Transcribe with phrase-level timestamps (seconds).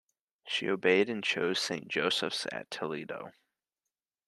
[0.47, 3.33] She obeyed and chose Saint Joseph's at Toledo.